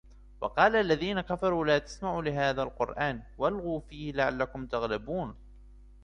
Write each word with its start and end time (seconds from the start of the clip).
وقال 0.41 0.75
الذين 0.75 1.21
كفروا 1.21 1.65
لا 1.65 1.79
تسمعوا 1.79 2.21
لهذا 2.21 2.63
القرآن 2.63 3.21
والغوا 3.37 3.79
فيه 3.79 4.11
لعلكم 4.11 4.65
تغلبون 4.65 5.35